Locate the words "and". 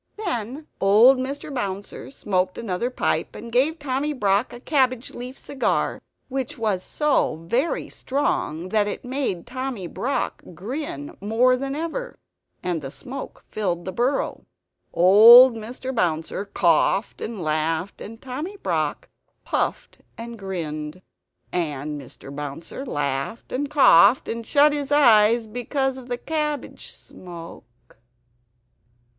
3.35-3.51, 12.63-12.81, 17.21-17.39, 18.01-18.19, 20.17-20.39, 21.53-22.01, 23.51-23.69, 24.27-24.47